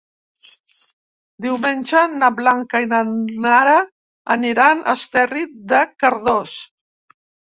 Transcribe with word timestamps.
Diumenge 1.45 1.99
na 2.13 2.29
Blanca 2.39 2.81
i 2.85 2.87
na 2.95 3.01
Nara 3.45 3.75
aniran 4.37 4.81
a 4.85 4.97
Esterri 5.01 5.45
de 5.75 5.83
Cardós. 6.05 6.57